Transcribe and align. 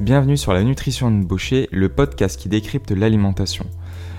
Bienvenue 0.00 0.36
sur 0.36 0.52
la 0.52 0.64
Nutrition 0.64 1.08
de 1.12 1.24
Boucher, 1.24 1.68
le 1.70 1.88
podcast 1.88 2.38
qui 2.38 2.48
décrypte 2.48 2.90
l'alimentation. 2.90 3.64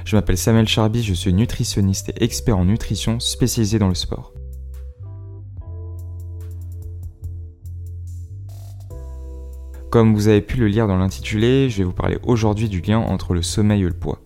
Je 0.06 0.16
m'appelle 0.16 0.38
Samuel 0.38 0.70
Charby, 0.70 1.04
je 1.04 1.14
suis 1.14 1.34
nutritionniste 1.34 2.14
et 2.16 2.24
expert 2.24 2.58
en 2.58 2.64
nutrition 2.64 3.20
spécialisé 3.20 3.78
dans 3.78 3.90
le 3.90 3.94
sport. 3.94 4.32
Comme 9.92 10.16
vous 10.16 10.30
avez 10.30 10.40
pu 10.40 10.56
le 10.56 10.68
lire 10.68 10.88
dans 10.88 10.98
l'intitulé, 10.98 11.70
je 11.70 11.80
vais 11.80 11.84
vous 11.84 11.92
parler 11.92 12.20
aujourd'hui 12.24 12.70
du 12.70 12.80
lien 12.80 13.00
entre 13.00 13.34
le 13.34 13.42
sommeil 13.42 13.82
et 13.82 13.86
le 13.86 13.92
poids. 13.92 14.22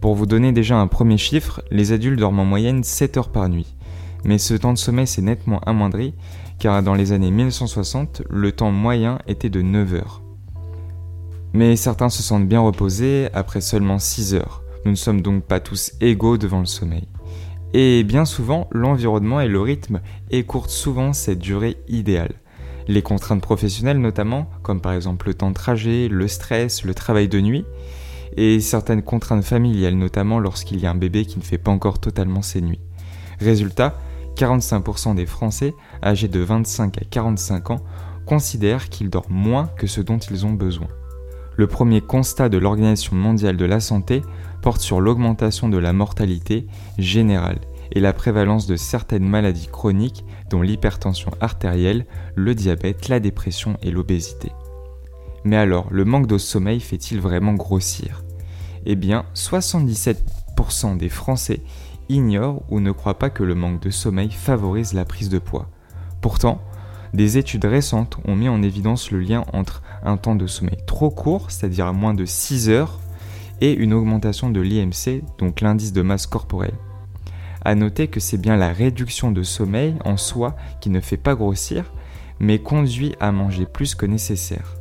Pour 0.00 0.16
vous 0.16 0.26
donner 0.26 0.50
déjà 0.50 0.76
un 0.78 0.88
premier 0.88 1.16
chiffre, 1.16 1.62
les 1.70 1.92
adultes 1.92 2.18
dorment 2.18 2.40
en 2.40 2.44
moyenne 2.44 2.82
7 2.82 3.18
heures 3.18 3.30
par 3.30 3.48
nuit. 3.48 3.76
Mais 4.24 4.38
ce 4.38 4.54
temps 4.54 4.72
de 4.72 4.78
sommeil 4.78 5.06
s'est 5.06 5.22
nettement 5.22 5.60
amoindri 5.60 6.14
car 6.58 6.82
dans 6.82 6.94
les 6.94 7.12
années 7.12 7.30
1960, 7.30 8.22
le 8.28 8.50
temps 8.50 8.72
moyen 8.72 9.20
était 9.28 9.50
de 9.50 9.62
9 9.62 9.94
heures. 9.94 10.25
Mais 11.56 11.74
certains 11.74 12.10
se 12.10 12.22
sentent 12.22 12.46
bien 12.46 12.60
reposés 12.60 13.30
après 13.32 13.62
seulement 13.62 13.98
6 13.98 14.34
heures. 14.34 14.62
Nous 14.84 14.90
ne 14.90 14.96
sommes 14.96 15.22
donc 15.22 15.42
pas 15.42 15.58
tous 15.58 15.92
égaux 16.02 16.36
devant 16.36 16.60
le 16.60 16.66
sommeil. 16.66 17.08
Et 17.72 18.04
bien 18.04 18.26
souvent, 18.26 18.68
l'environnement 18.72 19.40
et 19.40 19.48
le 19.48 19.62
rythme 19.62 20.02
écourtent 20.30 20.68
souvent 20.68 21.14
cette 21.14 21.38
durée 21.38 21.78
idéale. 21.88 22.34
Les 22.88 23.00
contraintes 23.00 23.40
professionnelles 23.40 24.02
notamment, 24.02 24.50
comme 24.62 24.82
par 24.82 24.92
exemple 24.92 25.28
le 25.28 25.32
temps 25.32 25.48
de 25.48 25.54
trajet, 25.54 26.08
le 26.08 26.28
stress, 26.28 26.84
le 26.84 26.92
travail 26.92 27.26
de 27.26 27.40
nuit, 27.40 27.64
et 28.36 28.60
certaines 28.60 29.02
contraintes 29.02 29.42
familiales 29.42 29.96
notamment 29.96 30.38
lorsqu'il 30.38 30.78
y 30.78 30.84
a 30.84 30.90
un 30.90 30.94
bébé 30.94 31.24
qui 31.24 31.38
ne 31.38 31.42
fait 31.42 31.56
pas 31.56 31.70
encore 31.70 32.00
totalement 32.00 32.42
ses 32.42 32.60
nuits. 32.60 32.82
Résultat, 33.40 33.98
45% 34.36 35.14
des 35.14 35.24
Français 35.24 35.72
âgés 36.02 36.28
de 36.28 36.40
25 36.40 36.98
à 36.98 37.04
45 37.10 37.70
ans 37.70 37.80
considèrent 38.26 38.90
qu'ils 38.90 39.08
dorment 39.08 39.32
moins 39.34 39.70
que 39.78 39.86
ce 39.86 40.02
dont 40.02 40.18
ils 40.18 40.44
ont 40.44 40.52
besoin 40.52 40.88
le 41.56 41.66
premier 41.66 42.00
constat 42.00 42.48
de 42.48 42.58
l'Organisation 42.58 43.16
mondiale 43.16 43.56
de 43.56 43.64
la 43.64 43.80
santé 43.80 44.22
porte 44.62 44.80
sur 44.80 45.00
l'augmentation 45.00 45.68
de 45.68 45.78
la 45.78 45.92
mortalité 45.92 46.66
générale 46.98 47.60
et 47.92 48.00
la 48.00 48.12
prévalence 48.12 48.66
de 48.66 48.76
certaines 48.76 49.28
maladies 49.28 49.68
chroniques 49.68 50.24
dont 50.50 50.62
l'hypertension 50.62 51.30
artérielle, 51.40 52.06
le 52.34 52.54
diabète, 52.54 53.08
la 53.08 53.20
dépression 53.20 53.76
et 53.82 53.90
l'obésité. 53.90 54.50
Mais 55.44 55.56
alors, 55.56 55.86
le 55.90 56.04
manque 56.04 56.26
de 56.26 56.38
sommeil 56.38 56.80
fait-il 56.80 57.20
vraiment 57.20 57.54
grossir? 57.54 58.24
Eh 58.84 58.96
bien, 58.96 59.24
77% 59.34 60.96
des 60.96 61.08
Français 61.08 61.60
ignorent 62.08 62.62
ou 62.68 62.80
ne 62.80 62.90
croient 62.90 63.18
pas 63.18 63.30
que 63.30 63.44
le 63.44 63.54
manque 63.54 63.80
de 63.80 63.90
sommeil 63.90 64.30
favorise 64.30 64.92
la 64.92 65.04
prise 65.04 65.28
de 65.28 65.38
poids. 65.38 65.68
Pourtant, 66.20 66.60
des 67.14 67.38
études 67.38 67.64
récentes 67.64 68.18
ont 68.26 68.36
mis 68.36 68.48
en 68.48 68.62
évidence 68.62 69.10
le 69.10 69.20
lien 69.20 69.44
entre 69.52 69.82
un 70.02 70.16
temps 70.16 70.34
de 70.34 70.46
sommeil 70.46 70.78
trop 70.86 71.10
court, 71.10 71.50
c'est-à-dire 71.50 71.92
moins 71.92 72.14
de 72.14 72.24
6 72.24 72.68
heures, 72.68 73.00
et 73.60 73.72
une 73.72 73.94
augmentation 73.94 74.50
de 74.50 74.60
l'IMC, 74.60 75.22
donc 75.38 75.60
l'indice 75.60 75.92
de 75.92 76.02
masse 76.02 76.26
corporelle. 76.26 76.74
A 77.64 77.74
noter 77.74 78.08
que 78.08 78.20
c'est 78.20 78.40
bien 78.40 78.56
la 78.56 78.72
réduction 78.72 79.32
de 79.32 79.42
sommeil 79.42 79.94
en 80.04 80.16
soi 80.16 80.56
qui 80.80 80.90
ne 80.90 81.00
fait 81.00 81.16
pas 81.16 81.34
grossir, 81.34 81.92
mais 82.38 82.58
conduit 82.58 83.14
à 83.18 83.32
manger 83.32 83.66
plus 83.66 83.94
que 83.94 84.06
nécessaire. 84.06 84.76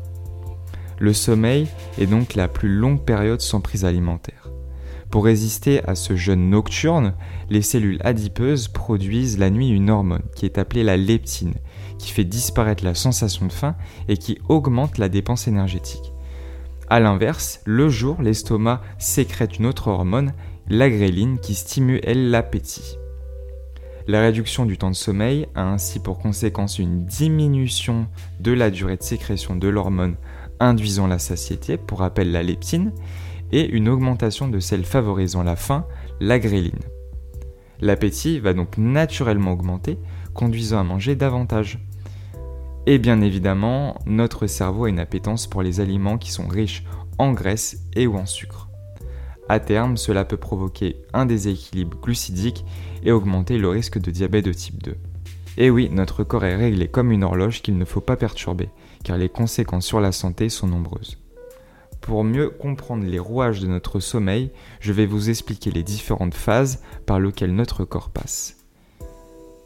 Le 1.00 1.14
sommeil 1.14 1.68
est 1.98 2.06
donc 2.06 2.36
la 2.36 2.48
plus 2.48 2.70
longue 2.70 3.02
période 3.02 3.42
sans 3.42 3.62
prise 3.62 3.86
alimentaire. 3.86 4.50
Pour 5.10 5.26
résister 5.26 5.84
à 5.88 5.96
ce 5.96 6.16
jeûne 6.16 6.50
nocturne, 6.50 7.14
les 7.50 7.62
cellules 7.62 8.02
adipeuses 8.04 8.68
produisent 8.68 9.38
la 9.38 9.50
nuit 9.50 9.70
une 9.70 9.90
hormone 9.90 10.24
qui 10.36 10.46
est 10.46 10.58
appelée 10.58 10.84
la 10.84 10.98
leptine, 10.98 11.54
qui 12.00 12.12
fait 12.12 12.24
disparaître 12.24 12.84
la 12.84 12.96
sensation 12.96 13.46
de 13.46 13.52
faim 13.52 13.76
et 14.08 14.18
qui 14.18 14.38
augmente 14.50 14.98
la 14.98 15.10
dépense 15.10 15.48
énergétique. 15.48 16.14
A 16.90 17.00
l'inverse, 17.00 17.62
le 17.66 17.90
jour, 17.90 18.22
l'estomac 18.22 18.82
sécrète 19.00 19.58
une 19.58 19.66
autre 19.66 19.88
hormone, 19.88 20.34
la 20.68 20.90
qui 20.90 21.56
stimule 21.56 22.02
l'appétit. 22.06 22.98
La 24.08 24.22
réduction 24.22 24.66
du 24.66 24.78
temps 24.78 24.92
de 24.92 24.96
sommeil 24.96 25.48
a 25.56 25.64
ainsi 25.64 26.00
pour 26.00 26.20
conséquence 26.20 26.78
une 26.78 27.06
diminution 27.06 28.08
de 28.40 28.52
la 28.52 28.70
durée 28.70 28.98
de 28.98 29.04
sécrétion 29.04 29.56
de 29.56 29.68
l'hormone 29.68 30.16
induisant 30.60 31.08
la 31.08 31.20
satiété, 31.20 31.78
pour 31.78 32.00
rappel 32.00 32.32
la 32.32 32.44
leptine, 32.44 32.92
et 33.52 33.68
une 33.68 33.90
augmentation 33.90 34.48
de 34.48 34.60
celle 34.60 34.86
favorisant 34.86 35.44
la 35.44 35.56
faim, 35.56 35.86
la 36.20 36.40
gréline. 36.40 36.80
L'appétit 37.82 38.40
va 38.40 38.54
donc 38.54 38.78
naturellement 38.78 39.52
augmenter, 39.52 39.98
conduisant 40.36 40.80
à 40.80 40.84
manger 40.84 41.16
davantage. 41.16 41.80
Et 42.86 43.00
bien 43.00 43.22
évidemment, 43.22 44.00
notre 44.06 44.46
cerveau 44.46 44.86
a 44.86 44.90
une 44.90 45.00
appétence 45.00 45.48
pour 45.48 45.64
les 45.64 45.80
aliments 45.80 46.20
qui 46.20 46.32
sont 46.32 46.48
riches 46.48 46.84
en 47.18 47.34
graisse 47.34 47.80
et 47.96 48.06
ou 48.06 48.16
en 48.16 48.28
sucre. 48.28 48.70
À 49.50 49.60
terme, 49.60 49.98
cela 49.98 50.26
peut 50.26 50.38
provoquer 50.38 50.98
un 51.14 51.26
déséquilibre 51.26 52.00
glucidique 52.00 52.66
et 53.04 53.12
augmenter 53.12 53.58
le 53.58 53.70
risque 53.70 54.00
de 54.00 54.12
diabète 54.12 54.46
de 54.46 54.54
type 54.54 54.84
2. 54.84 54.96
Et 55.58 55.70
oui, 55.70 55.90
notre 55.92 56.24
corps 56.24 56.46
est 56.46 56.56
réglé 56.56 56.88
comme 56.88 57.12
une 57.12 57.24
horloge 57.24 57.62
qu'il 57.62 57.78
ne 57.78 57.86
faut 57.86 58.02
pas 58.02 58.18
perturber, 58.18 58.70
car 59.04 59.18
les 59.18 59.30
conséquences 59.30 59.86
sur 59.86 60.00
la 60.00 60.12
santé 60.12 60.50
sont 60.50 60.68
nombreuses. 60.68 61.18
Pour 62.02 62.24
mieux 62.24 62.50
comprendre 62.50 63.06
les 63.06 63.20
rouages 63.20 63.62
de 63.62 63.68
notre 63.68 64.00
sommeil, 64.00 64.52
je 64.80 64.94
vais 64.94 65.06
vous 65.06 65.30
expliquer 65.30 65.72
les 65.72 65.84
différentes 65.84 66.36
phases 66.36 66.84
par 67.06 67.20
lesquelles 67.20 67.56
notre 67.56 67.86
corps 67.86 68.10
passe. 68.10 68.65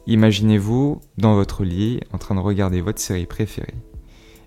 Imaginez-vous 0.06 1.00
dans 1.18 1.34
votre 1.34 1.64
lit 1.64 2.00
en 2.12 2.18
train 2.18 2.34
de 2.34 2.40
regarder 2.40 2.80
votre 2.80 3.00
série 3.00 3.26
préférée. 3.26 3.74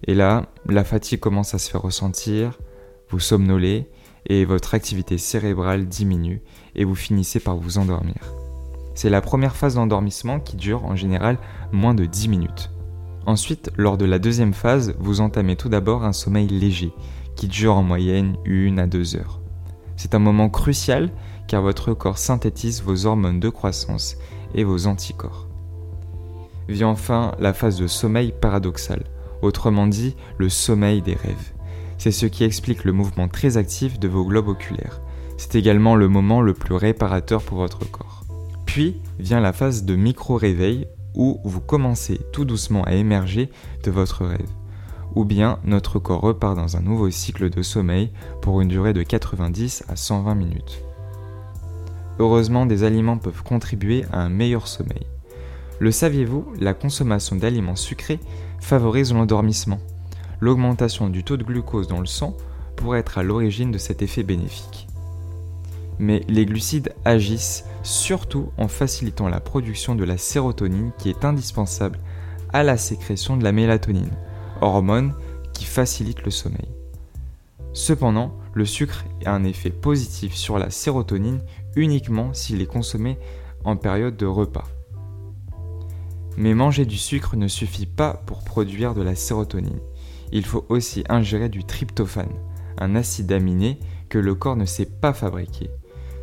Et 0.05 0.13
là, 0.13 0.47
la 0.67 0.83
fatigue 0.83 1.19
commence 1.19 1.53
à 1.53 1.59
se 1.59 1.69
faire 1.69 1.81
ressentir, 1.81 2.59
vous 3.09 3.19
somnolez 3.19 3.87
et 4.25 4.45
votre 4.45 4.73
activité 4.73 5.17
cérébrale 5.17 5.85
diminue 5.85 6.41
et 6.75 6.83
vous 6.83 6.95
finissez 6.95 7.39
par 7.39 7.55
vous 7.55 7.77
endormir. 7.77 8.33
C'est 8.95 9.09
la 9.09 9.21
première 9.21 9.55
phase 9.55 9.75
d'endormissement 9.75 10.39
qui 10.39 10.55
dure 10.55 10.85
en 10.85 10.95
général 10.95 11.37
moins 11.71 11.93
de 11.93 12.05
10 12.05 12.27
minutes. 12.27 12.71
Ensuite, 13.25 13.71
lors 13.77 13.97
de 13.97 14.05
la 14.05 14.19
deuxième 14.19 14.53
phase, 14.53 14.95
vous 14.99 15.21
entamez 15.21 15.55
tout 15.55 15.69
d'abord 15.69 16.03
un 16.03 16.13
sommeil 16.13 16.47
léger 16.47 16.91
qui 17.35 17.47
dure 17.47 17.75
en 17.75 17.83
moyenne 17.83 18.37
une 18.45 18.79
à 18.79 18.87
deux 18.87 19.15
heures. 19.15 19.39
C'est 19.95 20.15
un 20.15 20.19
moment 20.19 20.49
crucial 20.49 21.11
car 21.47 21.61
votre 21.61 21.93
corps 21.93 22.17
synthétise 22.17 22.81
vos 22.83 23.05
hormones 23.05 23.39
de 23.39 23.49
croissance 23.49 24.17
et 24.53 24.63
vos 24.63 24.87
anticorps. 24.87 25.47
Vient 26.67 26.87
enfin 26.87 27.33
la 27.39 27.53
phase 27.53 27.77
de 27.77 27.87
sommeil 27.87 28.33
paradoxal, 28.39 29.03
autrement 29.41 29.87
dit 29.87 30.15
le 30.37 30.49
sommeil 30.49 31.01
des 31.01 31.15
rêves. 31.15 31.53
C'est 31.97 32.11
ce 32.11 32.25
qui 32.25 32.43
explique 32.43 32.83
le 32.83 32.93
mouvement 32.93 33.27
très 33.27 33.57
actif 33.57 33.99
de 33.99 34.07
vos 34.07 34.25
globes 34.25 34.47
oculaires. 34.47 35.01
C'est 35.37 35.55
également 35.55 35.95
le 35.95 36.07
moment 36.07 36.41
le 36.41 36.53
plus 36.53 36.75
réparateur 36.75 37.41
pour 37.41 37.57
votre 37.57 37.89
corps. 37.89 38.23
Puis 38.65 39.01
vient 39.19 39.39
la 39.39 39.53
phase 39.53 39.83
de 39.83 39.95
micro-réveil 39.95 40.87
où 41.15 41.39
vous 41.43 41.61
commencez 41.61 42.19
tout 42.31 42.45
doucement 42.45 42.83
à 42.83 42.93
émerger 42.93 43.49
de 43.83 43.91
votre 43.91 44.25
rêve. 44.25 44.49
Ou 45.15 45.25
bien 45.25 45.59
notre 45.63 45.99
corps 45.99 46.21
repart 46.21 46.55
dans 46.55 46.75
un 46.75 46.81
nouveau 46.81 47.09
cycle 47.11 47.49
de 47.49 47.61
sommeil 47.61 48.11
pour 48.41 48.61
une 48.61 48.67
durée 48.67 48.93
de 48.93 49.03
90 49.03 49.83
à 49.87 49.95
120 49.95 50.35
minutes. 50.35 50.83
Heureusement, 52.19 52.65
des 52.65 52.83
aliments 52.83 53.17
peuvent 53.17 53.43
contribuer 53.43 54.05
à 54.11 54.19
un 54.19 54.29
meilleur 54.29 54.67
sommeil. 54.67 55.07
Le 55.79 55.91
saviez-vous, 55.91 56.53
la 56.59 56.73
consommation 56.73 57.35
d'aliments 57.35 57.75
sucrés 57.75 58.19
favorise 58.59 59.13
l'endormissement. 59.13 59.79
L'augmentation 60.39 61.09
du 61.09 61.23
taux 61.23 61.37
de 61.37 61.43
glucose 61.43 61.87
dans 61.87 61.99
le 61.99 62.05
sang 62.05 62.37
pourrait 62.75 62.99
être 62.99 63.17
à 63.17 63.23
l'origine 63.23 63.71
de 63.71 63.77
cet 63.77 64.01
effet 64.01 64.23
bénéfique. 64.23 64.87
Mais 65.99 66.21
les 66.27 66.45
glucides 66.45 66.93
agissent 67.05 67.65
surtout 67.83 68.49
en 68.57 68.67
facilitant 68.67 69.27
la 69.27 69.39
production 69.39 69.95
de 69.95 70.03
la 70.03 70.17
sérotonine 70.17 70.91
qui 70.97 71.09
est 71.09 71.25
indispensable 71.25 71.99
à 72.51 72.63
la 72.63 72.77
sécrétion 72.77 73.37
de 73.37 73.43
la 73.43 73.51
mélatonine, 73.51 74.11
hormone 74.61 75.13
qui 75.53 75.65
facilite 75.65 76.23
le 76.23 76.31
sommeil. 76.31 76.69
Cependant, 77.73 78.37
le 78.53 78.65
sucre 78.65 79.03
a 79.25 79.33
un 79.33 79.43
effet 79.43 79.71
positif 79.71 80.35
sur 80.35 80.59
la 80.59 80.69
sérotonine 80.69 81.41
uniquement 81.75 82.33
s'il 82.33 82.61
est 82.61 82.67
consommé 82.67 83.17
en 83.63 83.75
période 83.75 84.17
de 84.17 84.25
repas. 84.25 84.67
Mais 86.37 86.53
manger 86.53 86.85
du 86.85 86.97
sucre 86.97 87.35
ne 87.35 87.47
suffit 87.47 87.85
pas 87.85 88.21
pour 88.25 88.43
produire 88.43 88.95
de 88.95 89.01
la 89.01 89.15
sérotonine. 89.15 89.79
Il 90.31 90.45
faut 90.45 90.65
aussi 90.69 91.03
ingérer 91.09 91.49
du 91.49 91.63
tryptophane, 91.63 92.33
un 92.77 92.95
acide 92.95 93.31
aminé 93.31 93.79
que 94.09 94.17
le 94.17 94.33
corps 94.33 94.55
ne 94.55 94.65
sait 94.65 94.87
pas 94.87 95.13
fabriquer. 95.13 95.69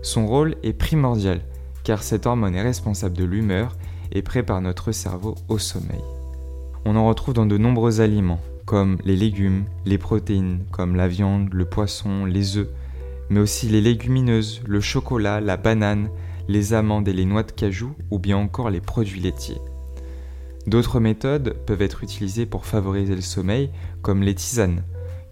Son 0.03 0.27
rôle 0.27 0.57
est 0.63 0.73
primordial 0.73 1.43
car 1.85 2.03
cette 2.03 2.27
hormone 2.27 2.55
est 2.55 2.63
responsable 2.63 3.17
de 3.17 3.25
l'humeur 3.25 3.77
et 4.13 4.23
prépare 4.23 4.61
notre 4.61 4.93
cerveau 4.93 5.35
au 5.49 5.59
sommeil. 5.59 6.03
On 6.85 6.97
en 6.97 7.07
retrouve 7.07 7.35
dans 7.35 7.47
de 7.47 7.59
nombreux 7.59 8.01
aliments, 8.01 8.41
comme 8.65 8.99
les 9.05 9.17
légumes, 9.17 9.65
les 9.85 9.99
protéines, 9.99 10.65
comme 10.71 10.97
la 10.97 11.09
viande, 11.09 11.53
le 11.53 11.65
poisson, 11.65 12.25
les 12.25 12.57
œufs, 12.57 12.69
mais 13.31 13.41
aussi 13.41 13.69
les 13.69 13.81
légumineuses, 13.81 14.61
le 14.67 14.81
chocolat, 14.81 15.41
la 15.41 15.57
banane, 15.57 16.11
les 16.49 16.75
amandes 16.75 17.09
et 17.09 17.13
les 17.13 17.25
noix 17.25 17.45
de 17.45 17.53
cajou, 17.53 17.95
ou 18.11 18.19
bien 18.19 18.37
encore 18.37 18.71
les 18.71 18.81
produits 18.81 19.21
laitiers. 19.21 19.61
D'autres 20.67 21.01
méthodes 21.01 21.57
peuvent 21.65 21.81
être 21.81 22.03
utilisées 22.03 22.47
pour 22.47 22.67
favoriser 22.67 23.15
le 23.15 23.23
sommeil, 23.23 23.71
comme 24.03 24.23
les 24.23 24.35
tisanes, 24.35 24.83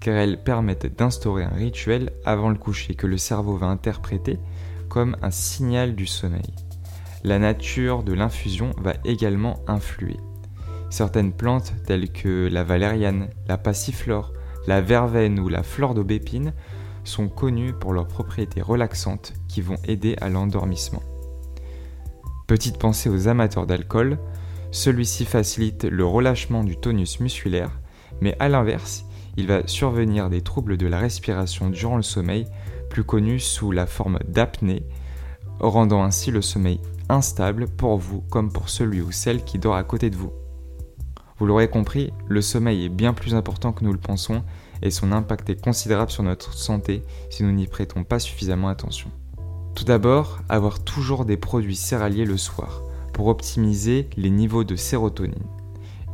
car 0.00 0.16
elles 0.16 0.42
permettent 0.42 0.96
d'instaurer 0.96 1.44
un 1.44 1.54
rituel 1.54 2.12
avant 2.24 2.48
le 2.48 2.56
coucher 2.56 2.94
que 2.94 3.06
le 3.06 3.18
cerveau 3.18 3.56
va 3.56 3.66
interpréter 3.66 4.38
comme 4.88 5.16
un 5.20 5.30
signal 5.30 5.94
du 5.94 6.06
sommeil. 6.06 6.54
La 7.24 7.38
nature 7.38 8.04
de 8.04 8.12
l'infusion 8.12 8.70
va 8.78 8.94
également 9.04 9.58
influer. 9.66 10.16
Certaines 10.88 11.32
plantes 11.32 11.74
telles 11.84 12.10
que 12.10 12.48
la 12.50 12.64
valériane, 12.64 13.28
la 13.48 13.58
passiflore, 13.58 14.32
la 14.66 14.80
verveine 14.80 15.38
ou 15.40 15.48
la 15.48 15.62
fleur 15.62 15.94
d'aubépine 15.94 16.54
sont 17.04 17.28
connues 17.28 17.72
pour 17.72 17.92
leurs 17.92 18.08
propriétés 18.08 18.62
relaxantes 18.62 19.32
qui 19.48 19.60
vont 19.60 19.78
aider 19.84 20.16
à 20.20 20.28
l'endormissement. 20.28 21.02
Petite 22.46 22.78
pensée 22.78 23.08
aux 23.08 23.28
amateurs 23.28 23.66
d'alcool, 23.66 24.18
celui-ci 24.70 25.24
facilite 25.24 25.84
le 25.84 26.04
relâchement 26.04 26.64
du 26.64 26.76
tonus 26.76 27.20
musculaire, 27.20 27.70
mais 28.20 28.36
à 28.38 28.48
l'inverse, 28.48 29.04
il 29.36 29.46
va 29.46 29.66
survenir 29.66 30.30
des 30.30 30.42
troubles 30.42 30.76
de 30.76 30.86
la 30.86 30.98
respiration 30.98 31.70
durant 31.70 31.96
le 31.96 32.02
sommeil, 32.02 32.46
plus 32.90 33.04
connus 33.04 33.40
sous 33.40 33.70
la 33.70 33.86
forme 33.86 34.18
d'apnée, 34.26 34.82
rendant 35.60 36.02
ainsi 36.02 36.30
le 36.30 36.42
sommeil 36.42 36.80
instable 37.08 37.68
pour 37.68 37.96
vous 37.96 38.20
comme 38.30 38.52
pour 38.52 38.68
celui 38.68 39.00
ou 39.00 39.12
celle 39.12 39.44
qui 39.44 39.58
dort 39.58 39.76
à 39.76 39.84
côté 39.84 40.10
de 40.10 40.16
vous. 40.16 40.32
Vous 41.38 41.46
l'aurez 41.46 41.68
compris, 41.68 42.12
le 42.26 42.42
sommeil 42.42 42.84
est 42.84 42.90
bien 42.90 43.12
plus 43.12 43.34
important 43.34 43.72
que 43.72 43.84
nous 43.84 43.92
le 43.92 43.98
pensons 43.98 44.42
et 44.82 44.90
son 44.90 45.12
impact 45.12 45.50
est 45.50 45.60
considérable 45.60 46.10
sur 46.10 46.22
notre 46.22 46.54
santé 46.54 47.02
si 47.30 47.42
nous 47.42 47.52
n'y 47.52 47.66
prêtons 47.66 48.04
pas 48.04 48.18
suffisamment 48.18 48.68
attention. 48.68 49.10
Tout 49.74 49.84
d'abord, 49.84 50.40
avoir 50.48 50.82
toujours 50.82 51.24
des 51.24 51.36
produits 51.36 51.76
céréaliers 51.76 52.24
le 52.24 52.36
soir 52.36 52.82
pour 53.12 53.28
optimiser 53.28 54.08
les 54.16 54.30
niveaux 54.30 54.64
de 54.64 54.76
sérotonine. 54.76 55.46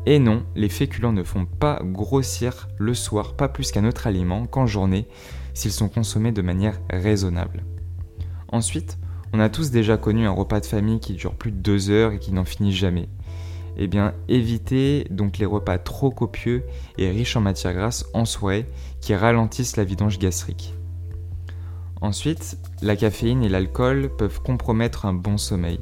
Et 0.06 0.18
non, 0.18 0.42
les 0.54 0.68
féculents 0.68 1.12
ne 1.12 1.22
font 1.22 1.46
pas 1.46 1.80
grossir 1.82 2.68
le 2.78 2.92
soir, 2.92 3.34
pas 3.34 3.48
plus 3.48 3.72
qu'un 3.72 3.86
autre 3.86 4.06
aliment 4.06 4.46
qu'en 4.46 4.66
journée, 4.66 5.08
s'ils 5.54 5.72
sont 5.72 5.88
consommés 5.88 6.32
de 6.32 6.42
manière 6.42 6.78
raisonnable. 6.90 7.64
Ensuite, 8.48 8.98
on 9.32 9.40
a 9.40 9.48
tous 9.48 9.70
déjà 9.70 9.96
connu 9.96 10.26
un 10.26 10.30
repas 10.30 10.60
de 10.60 10.66
famille 10.66 11.00
qui 11.00 11.14
dure 11.14 11.34
plus 11.34 11.50
de 11.50 11.56
deux 11.56 11.90
heures 11.90 12.12
et 12.12 12.18
qui 12.18 12.32
n'en 12.32 12.44
finit 12.44 12.72
jamais. 12.72 13.08
Eh 13.76 13.86
bien, 13.86 14.14
évitez 14.28 15.06
donc 15.10 15.38
les 15.38 15.46
repas 15.46 15.78
trop 15.78 16.10
copieux 16.10 16.64
et 16.98 17.10
riches 17.10 17.36
en 17.36 17.40
matières 17.40 17.74
grasses 17.74 18.06
en 18.14 18.24
soirée 18.24 18.66
qui 19.00 19.14
ralentissent 19.14 19.76
la 19.76 19.84
vidange 19.84 20.18
gastrique. 20.18 20.74
Ensuite, 22.00 22.58
la 22.82 22.96
caféine 22.96 23.42
et 23.42 23.48
l'alcool 23.48 24.10
peuvent 24.16 24.42
compromettre 24.42 25.06
un 25.06 25.14
bon 25.14 25.38
sommeil 25.38 25.80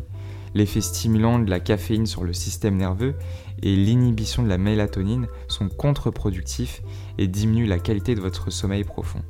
l'effet 0.55 0.81
stimulant 0.81 1.39
de 1.39 1.51
la 1.51 1.61
caféine 1.61 2.07
sur 2.07 2.25
le 2.25 2.33
système 2.33 2.77
nerveux 2.77 3.15
et 3.63 3.75
l'inhibition 3.75 4.43
de 4.43 4.49
la 4.49 4.59
mélatonine 4.59 5.27
sont 5.49 5.69
contre-productifs 5.69 6.83
et 7.19 7.27
diminuent 7.27 7.69
la 7.69 7.79
qualité 7.79 8.15
de 8.15 8.21
votre 8.21 8.51
sommeil 8.51 8.85
profond. 8.85 9.23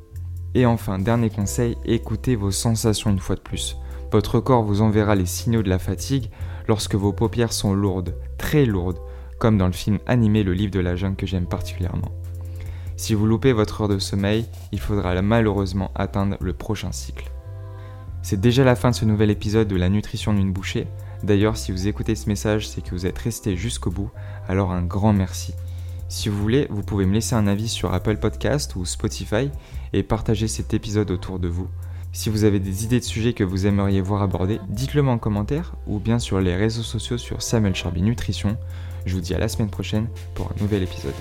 Et 0.54 0.66
enfin, 0.66 0.98
dernier 0.98 1.30
conseil, 1.30 1.76
écoutez 1.84 2.36
vos 2.36 2.50
sensations 2.50 3.10
une 3.10 3.18
fois 3.18 3.36
de 3.36 3.40
plus. 3.40 3.76
Votre 4.10 4.40
corps 4.40 4.62
vous 4.62 4.82
enverra 4.82 5.14
les 5.14 5.26
signaux 5.26 5.62
de 5.62 5.70
la 5.70 5.78
fatigue 5.78 6.30
lorsque 6.68 6.94
vos 6.94 7.12
paupières 7.12 7.52
sont 7.52 7.74
lourdes, 7.74 8.14
très 8.38 8.64
lourdes, 8.64 8.98
comme 9.38 9.58
dans 9.58 9.66
le 9.66 9.72
film 9.72 9.98
animé 10.06 10.42
Le 10.42 10.52
Livre 10.52 10.72
de 10.72 10.80
la 10.80 10.96
Jungle 10.96 11.16
que 11.16 11.26
j'aime 11.26 11.46
particulièrement. 11.46 12.12
Si 12.96 13.14
vous 13.14 13.26
loupez 13.26 13.52
votre 13.52 13.80
heure 13.80 13.88
de 13.88 13.98
sommeil, 13.98 14.46
il 14.70 14.78
faudra 14.78 15.20
malheureusement 15.22 15.90
atteindre 15.94 16.36
le 16.40 16.52
prochain 16.52 16.92
cycle. 16.92 17.30
C'est 18.22 18.40
déjà 18.40 18.62
la 18.62 18.76
fin 18.76 18.90
de 18.90 18.94
ce 18.94 19.04
nouvel 19.04 19.30
épisode 19.30 19.66
de 19.66 19.76
la 19.76 19.88
nutrition 19.88 20.32
d'une 20.32 20.52
bouchée. 20.52 20.86
D'ailleurs, 21.24 21.56
si 21.56 21.72
vous 21.72 21.88
écoutez 21.88 22.14
ce 22.14 22.28
message, 22.28 22.68
c'est 22.68 22.80
que 22.80 22.90
vous 22.90 23.06
êtes 23.06 23.18
resté 23.18 23.56
jusqu'au 23.56 23.90
bout, 23.90 24.10
alors 24.48 24.70
un 24.70 24.82
grand 24.82 25.12
merci. 25.12 25.54
Si 26.08 26.28
vous 26.28 26.38
voulez, 26.38 26.68
vous 26.70 26.82
pouvez 26.82 27.06
me 27.06 27.14
laisser 27.14 27.34
un 27.34 27.46
avis 27.46 27.68
sur 27.68 27.94
Apple 27.94 28.18
Podcast 28.18 28.76
ou 28.76 28.84
Spotify 28.84 29.50
et 29.92 30.02
partager 30.02 30.46
cet 30.46 30.74
épisode 30.74 31.10
autour 31.10 31.38
de 31.38 31.48
vous. 31.48 31.68
Si 32.14 32.28
vous 32.28 32.44
avez 32.44 32.60
des 32.60 32.84
idées 32.84 33.00
de 33.00 33.04
sujets 33.04 33.32
que 33.32 33.42
vous 33.42 33.66
aimeriez 33.66 34.02
voir 34.02 34.20
abordés, 34.20 34.60
dites-le 34.68 35.00
moi 35.00 35.14
en 35.14 35.18
commentaire 35.18 35.72
ou 35.86 35.98
bien 35.98 36.18
sur 36.18 36.40
les 36.40 36.54
réseaux 36.54 36.82
sociaux 36.82 37.16
sur 37.16 37.40
Samuel 37.40 37.74
Charby 37.74 38.02
Nutrition. 38.02 38.58
Je 39.06 39.14
vous 39.14 39.22
dis 39.22 39.34
à 39.34 39.38
la 39.38 39.48
semaine 39.48 39.70
prochaine 39.70 40.08
pour 40.34 40.52
un 40.52 40.60
nouvel 40.60 40.82
épisode. 40.82 41.14